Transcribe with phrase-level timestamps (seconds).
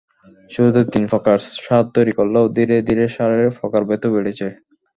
[0.51, 4.47] শুরুতে তিন প্রকার সার তৈরি করলেও ধীরে ধীরে সারের প্রকারভেদও বেড়েছে।